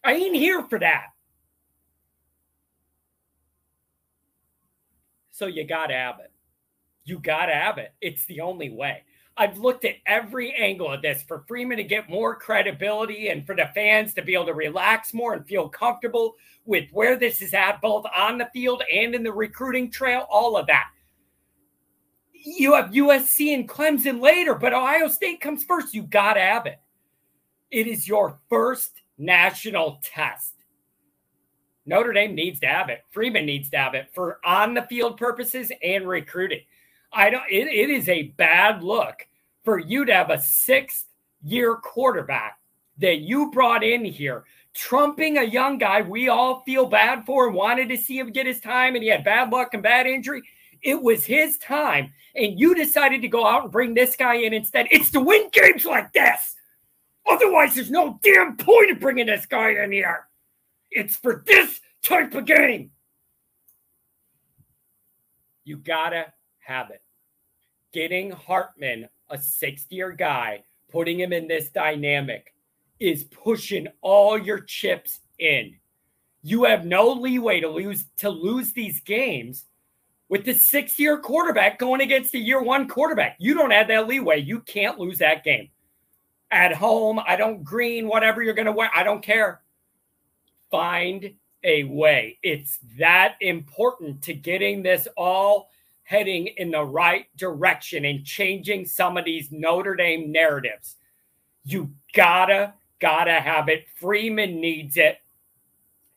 I 0.04 0.14
ain't 0.14 0.36
here 0.36 0.64
for 0.64 0.80
that. 0.80 1.08
So 5.40 5.46
you 5.46 5.64
got 5.64 5.90
it. 5.90 6.32
You 7.06 7.18
got 7.18 7.48
it. 7.48 7.94
It's 8.02 8.26
the 8.26 8.42
only 8.42 8.70
way. 8.70 9.04
I've 9.38 9.58
looked 9.58 9.86
at 9.86 9.96
every 10.06 10.54
angle 10.54 10.92
of 10.92 11.02
this 11.02 11.24
for 11.24 11.46
Freeman 11.48 11.78
to 11.78 11.84
get 11.86 12.10
more 12.10 12.36
credibility 12.36 13.30
and 13.30 13.46
for 13.46 13.56
the 13.56 13.70
fans 13.74 14.14
to 14.16 14.22
be 14.22 14.34
able 14.34 14.48
to 14.48 14.54
relax 14.54 15.14
more 15.14 15.34
and 15.34 15.48
feel 15.48 15.70
comfortable 15.70 16.36
with 16.66 16.90
where 16.92 17.16
this 17.16 17.42
is 17.42 17.54
at, 17.54 17.80
both 17.80 18.06
on 18.14 18.38
the 18.38 18.50
field 18.52 18.84
and 18.94 19.16
in 19.16 19.24
the 19.24 19.32
recruiting 19.32 19.90
trail, 19.90 20.28
all 20.30 20.58
of 20.58 20.68
that. 20.68 20.90
You 22.34 22.74
have 22.74 22.92
USC 22.92 23.54
and 23.54 23.68
Clemson 23.68 24.22
later, 24.22 24.56
but 24.56 24.74
Ohio 24.74 25.08
State 25.08 25.40
comes 25.40 25.64
first. 25.64 25.94
You 25.94 26.04
got 26.04 26.36
it. 26.36 26.80
It 27.72 27.88
is 27.88 28.10
your 28.10 28.38
first 28.50 29.04
national 29.18 30.02
test. 30.04 30.59
Notre 31.86 32.14
Dame 32.14 32.36
needs 32.36 32.60
to 32.60 32.68
have 32.68 32.90
it. 32.90 33.04
Freeman 33.10 33.46
needs 33.46 33.70
to 33.70 33.78
have 33.78 33.94
it 33.96 34.10
for 34.14 34.40
on 34.44 34.74
the 34.74 34.84
field 34.84 35.18
purposes 35.18 35.72
and 35.84 36.08
recruiting. 36.08 36.62
I 37.12 37.30
don't. 37.30 37.44
It, 37.50 37.68
it 37.68 37.90
is 37.90 38.08
a 38.10 38.24
bad 38.38 38.84
look 38.84 39.28
for 39.64 39.80
you 39.80 40.06
to 40.06 40.14
have 40.14 40.30
a 40.30 40.42
sixth 40.42 41.06
year 41.44 41.76
quarterback 41.76 42.60
that 43.00 43.20
you 43.20 43.50
brought 43.52 43.84
in 43.84 44.04
here, 44.06 44.44
trumping 44.74 45.38
a 45.38 45.44
young 45.44 45.78
guy 45.78 46.02
we 46.02 46.30
all 46.30 46.62
feel 46.62 46.86
bad 46.86 47.26
for 47.26 47.48
and 47.48 47.56
wanted 47.56 47.90
to 47.90 47.98
see 47.98 48.20
him 48.20 48.32
get 48.32 48.46
his 48.46 48.60
time, 48.60 48.96
and 48.96 49.04
he 49.04 49.10
had 49.10 49.24
bad 49.24 49.52
luck 49.52 49.74
and 49.74 49.82
bad 49.82 50.06
injury. 50.06 50.44
It 50.82 51.02
was 51.02 51.26
his 51.26 51.58
time, 51.58 52.14
and 52.36 52.60
you 52.60 52.76
decided 52.76 53.22
to 53.22 53.28
go 53.28 53.46
out 53.46 53.64
and 53.64 53.72
bring 53.72 53.94
this 53.94 54.16
guy 54.16 54.36
in 54.36 54.54
instead. 54.54 54.88
It's 54.92 55.12
to 55.12 55.20
win 55.20 55.50
games 55.52 55.86
like 55.86 56.14
this. 56.14 56.56
Otherwise, 57.30 57.76
there's 57.76 57.92
no 57.92 58.20
damn 58.24 58.56
point 58.56 58.92
of 58.92 59.00
bringing 59.00 59.28
this 59.28 59.46
guy 59.46 59.72
in 59.72 59.92
here. 59.92 60.29
It's 60.92 61.16
for 61.16 61.44
this 61.46 61.80
type 62.04 62.34
of 62.34 62.46
game. 62.46 62.92
You 65.64 65.78
gotta 65.78 66.34
have 66.60 66.90
it. 66.90 67.02
Getting 67.94 68.32
Hartman 68.32 69.08
a 69.30 69.38
sixth 69.38 69.92
year 69.92 70.12
guy, 70.12 70.64
putting 70.92 71.20
him 71.20 71.34
in 71.34 71.48
this 71.48 71.70
dynamic 71.70 72.54
is 73.00 73.24
pushing 73.26 73.88
all 74.02 74.38
your 74.38 74.60
chips 74.60 75.20
in. 75.38 75.76
You 76.42 76.64
have 76.66 76.86
no 76.86 77.12
leeway 77.12 77.60
to 77.62 77.70
lose 77.70 78.06
to 78.18 78.30
lose 78.30 78.72
these 78.74 79.02
games 79.02 79.66
with 80.30 80.46
the 80.46 80.54
six 80.54 80.98
year 81.00 81.20
quarterback 81.20 81.80
going 81.80 82.02
against 82.02 82.32
the 82.32 82.40
year 82.40 82.62
one 82.62 82.88
quarterback. 82.88 83.36
You 83.40 83.54
don't 83.54 83.72
have 83.72 83.88
that 83.88 84.08
leeway. 84.08 84.40
You 84.40 84.62
can't 84.62 85.00
lose 85.00 85.20
that 85.20 85.44
game. 85.44 85.70
At 86.52 86.74
home, 86.74 87.20
I 87.28 87.36
don't 87.36 87.64
green, 87.64 88.08
whatever 88.08 88.42
you're 88.42 88.54
to 88.66 88.72
wear. 88.72 88.90
I 88.96 89.04
don't 89.04 89.22
care. 89.22 89.62
Find 90.72 91.34
a 91.64 91.84
way. 91.84 92.38
It's 92.44 92.80
that 92.98 93.36
important 93.42 94.22
to 94.24 94.34
getting 94.34 94.82
this 94.82 95.08
all 95.18 95.70
heading 96.04 96.48
in 96.58 96.72
the 96.72 96.84
right 96.84 97.26
direction 97.38 98.06
and 98.06 98.26
changing 98.26 98.86
some 98.86 99.18
of 99.18 99.26
these 99.26 99.52
Notre 99.52 99.96
Dame 99.96 100.32
narratives. 100.32 100.96
You 101.64 101.92
gotta, 102.14 102.74
gotta 103.00 103.34
have 103.34 103.70
it. 103.70 103.86
Freeman 103.96 104.60
needs 104.60 104.98
it. 104.98 105.20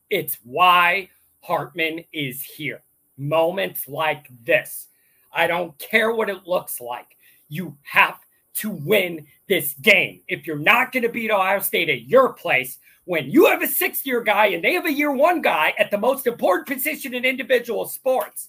It's 0.08 0.38
why 0.44 1.10
Hartman 1.40 2.04
is 2.12 2.42
here. 2.42 2.82
Moments 3.18 3.86
like 3.88 4.28
this. 4.44 4.88
I 5.32 5.46
don't 5.46 5.76
care 5.78 6.12
what 6.12 6.30
it 6.30 6.46
looks 6.46 6.80
like. 6.80 7.16
You 7.48 7.76
have 7.82 8.18
to 8.54 8.70
win 8.70 9.26
this 9.48 9.74
game. 9.74 10.20
If 10.28 10.46
you're 10.46 10.58
not 10.58 10.92
going 10.92 11.02
to 11.02 11.08
beat 11.08 11.30
Ohio 11.30 11.60
State 11.60 11.88
at 11.88 12.02
your 12.02 12.32
place, 12.32 12.78
when 13.04 13.30
you 13.30 13.46
have 13.46 13.62
a 13.62 13.66
six 13.66 14.06
year 14.06 14.22
guy 14.22 14.46
and 14.46 14.62
they 14.62 14.74
have 14.74 14.86
a 14.86 14.92
year 14.92 15.12
one 15.12 15.42
guy 15.42 15.74
at 15.78 15.90
the 15.90 15.98
most 15.98 16.26
important 16.26 16.68
position 16.68 17.14
in 17.14 17.24
individual 17.24 17.86
sports, 17.86 18.48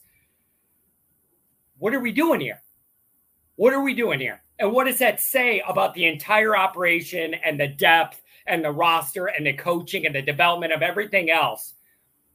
what 1.77 1.93
are 1.93 1.99
we 1.99 2.11
doing 2.11 2.39
here? 2.39 2.61
What 3.55 3.73
are 3.73 3.81
we 3.81 3.93
doing 3.93 4.19
here? 4.19 4.41
And 4.59 4.71
what 4.71 4.85
does 4.85 4.99
that 4.99 5.19
say 5.19 5.61
about 5.67 5.93
the 5.93 6.05
entire 6.05 6.55
operation 6.55 7.33
and 7.33 7.59
the 7.59 7.67
depth 7.67 8.21
and 8.45 8.63
the 8.63 8.71
roster 8.71 9.27
and 9.27 9.45
the 9.45 9.53
coaching 9.53 10.05
and 10.05 10.13
the 10.13 10.21
development 10.21 10.73
of 10.73 10.81
everything 10.81 11.31
else? 11.31 11.73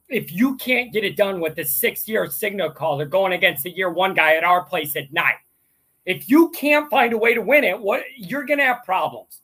If 0.09 0.33
you 0.33 0.57
can't 0.57 0.91
get 0.91 1.03
it 1.03 1.15
done 1.15 1.39
with 1.39 1.55
the 1.55 1.63
six 1.63 2.07
year 2.07 2.27
signal 2.27 2.71
caller 2.71 3.05
going 3.05 3.33
against 3.33 3.63
the 3.63 3.69
year 3.69 3.89
one 3.89 4.13
guy 4.13 4.35
at 4.35 4.43
our 4.43 4.63
place 4.63 4.95
at 4.95 5.13
night, 5.13 5.35
if 6.05 6.29
you 6.29 6.49
can't 6.49 6.89
find 6.89 7.13
a 7.13 7.17
way 7.17 7.33
to 7.33 7.41
win 7.41 7.63
it, 7.63 7.79
what 7.79 8.03
you're 8.17 8.45
going 8.45 8.59
to 8.59 8.65
have 8.65 8.83
problems. 8.83 9.41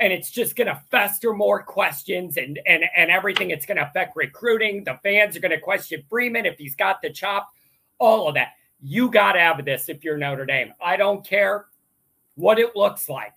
And 0.00 0.12
it's 0.12 0.30
just 0.30 0.56
going 0.56 0.66
to 0.66 0.80
fester 0.90 1.32
more 1.32 1.62
questions 1.62 2.36
and, 2.38 2.58
and, 2.66 2.84
and 2.96 3.10
everything. 3.10 3.50
It's 3.50 3.66
going 3.66 3.76
to 3.76 3.86
affect 3.86 4.16
recruiting. 4.16 4.82
The 4.82 4.98
fans 5.02 5.36
are 5.36 5.40
going 5.40 5.50
to 5.50 5.60
question 5.60 6.02
Freeman 6.08 6.46
if 6.46 6.58
he's 6.58 6.74
got 6.74 7.02
the 7.02 7.10
chop, 7.10 7.50
all 7.98 8.26
of 8.26 8.34
that. 8.34 8.54
You 8.82 9.10
got 9.10 9.32
to 9.32 9.40
have 9.40 9.62
this 9.64 9.90
if 9.90 10.02
you're 10.02 10.16
Notre 10.16 10.46
Dame. 10.46 10.72
I 10.82 10.96
don't 10.96 11.24
care 11.24 11.66
what 12.34 12.58
it 12.58 12.74
looks 12.74 13.08
like. 13.08 13.34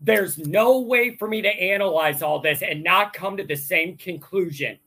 There's 0.00 0.38
no 0.38 0.80
way 0.80 1.16
for 1.16 1.28
me 1.28 1.42
to 1.42 1.48
analyze 1.48 2.22
all 2.22 2.40
this 2.40 2.62
and 2.62 2.82
not 2.82 3.12
come 3.12 3.36
to 3.36 3.44
the 3.44 3.56
same 3.56 3.96
conclusion. 3.96 4.78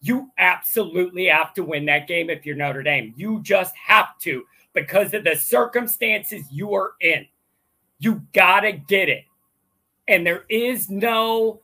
You 0.00 0.30
absolutely 0.38 1.26
have 1.26 1.52
to 1.54 1.64
win 1.64 1.84
that 1.86 2.06
game 2.06 2.30
if 2.30 2.46
you're 2.46 2.56
Notre 2.56 2.82
Dame. 2.82 3.12
You 3.16 3.40
just 3.42 3.74
have 3.76 4.16
to 4.20 4.44
because 4.72 5.12
of 5.12 5.24
the 5.24 5.34
circumstances 5.34 6.44
you 6.50 6.72
are 6.74 6.92
in. 7.00 7.26
You 7.98 8.22
got 8.32 8.60
to 8.60 8.72
get 8.72 9.08
it. 9.08 9.24
And 10.10 10.26
there 10.26 10.44
is 10.48 10.90
no 10.90 11.62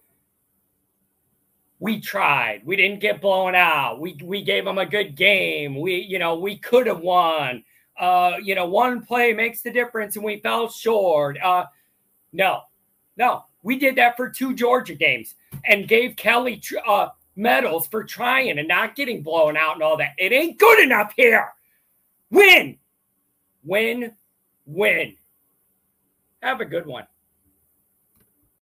we 1.78 2.00
tried. 2.00 2.62
We 2.64 2.76
didn't 2.76 3.00
get 3.00 3.20
blown 3.20 3.54
out. 3.54 4.00
We 4.00 4.18
we 4.22 4.42
gave 4.42 4.64
them 4.64 4.78
a 4.78 4.87
good 4.87 5.14
game. 5.14 5.78
We 5.78 5.96
you 5.96 6.18
know 6.18 6.38
we 6.38 6.56
could 6.56 6.87
have 6.87 7.00
won. 7.00 7.64
Uh, 7.98 8.35
you 8.42 8.54
know, 8.54 8.66
one 8.66 9.04
play 9.04 9.32
makes 9.32 9.62
the 9.62 9.70
difference, 9.70 10.16
and 10.16 10.24
we 10.24 10.38
fell 10.38 10.68
short. 10.68 11.38
Uh, 11.42 11.64
no, 12.32 12.61
no, 13.16 13.44
we 13.62 13.78
did 13.78 13.96
that 13.96 14.16
for 14.16 14.28
two 14.28 14.54
Georgia 14.54 14.94
games 14.94 15.35
and 15.64 15.88
gave 15.88 16.14
Kelly 16.16 16.62
uh, 16.87 17.09
medals 17.37 17.87
for 17.87 18.04
trying 18.04 18.59
and 18.59 18.68
not 18.68 18.96
getting 18.96 19.22
blown 19.22 19.56
out 19.56 19.74
and 19.74 19.82
all 19.82 19.96
that. 19.96 20.12
It 20.18 20.32
ain't 20.32 20.59
good 20.59 20.85
enough 20.85 21.14
here. 21.16 21.52
Win, 22.30 22.78
win, 23.64 24.12
win. 24.66 25.16
Have 26.42 26.61
a 26.61 26.66
good 26.66 26.87
one. 26.87 27.06